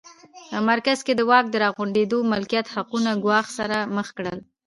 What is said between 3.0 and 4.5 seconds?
ګواښ سره مخ کړل